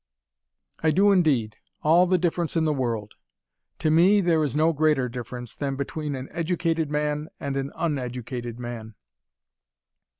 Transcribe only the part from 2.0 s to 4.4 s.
the difference in the world To me,